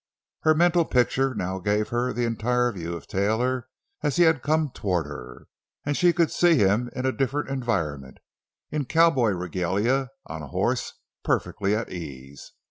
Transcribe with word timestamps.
Her 0.39 0.55
mental 0.55 0.83
picture 0.83 1.35
now 1.35 1.59
gave 1.59 1.89
her 1.89 2.11
the 2.11 2.25
entire 2.25 2.71
view 2.71 2.95
of 2.95 3.05
Taylor 3.05 3.67
as 4.01 4.15
he 4.15 4.23
had 4.23 4.41
come 4.41 4.71
toward 4.71 5.05
her. 5.05 5.45
And 5.85 5.95
she 5.95 6.11
could 6.11 6.31
see 6.31 6.55
him 6.55 6.89
in 6.95 7.05
a 7.05 7.11
different 7.11 7.49
environment, 7.51 8.17
in 8.71 8.85
cowboy 8.85 9.29
regalia, 9.29 10.09
on 10.25 10.41
a 10.41 10.47
horse, 10.47 10.93
perfectly 11.23 11.75
at 11.75 11.91
ease. 11.91 12.51